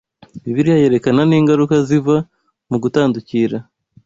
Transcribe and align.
Bibiliya 0.43 0.81
yerekana 0.83 1.21
n’ingaruka 1.29 1.75
ziva 1.87 2.17
mu 2.69 2.77
gutandukira 2.83 3.57